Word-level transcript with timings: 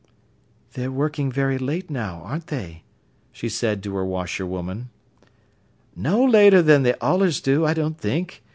"They're 0.73 0.91
working 0.91 1.31
very 1.31 1.59
late 1.59 1.91
now, 1.91 2.21
aren't 2.23 2.47
they?" 2.47 2.81
she 3.31 3.47
said 3.49 3.83
to 3.83 3.93
her 3.95 4.03
washer 4.03 4.47
woman. 4.47 4.89
"No 5.95 6.23
later 6.25 6.63
than 6.63 6.81
they 6.81 6.95
allers 6.95 7.39
do, 7.39 7.67
I 7.67 7.75
don't 7.75 7.99
think. 7.99 8.41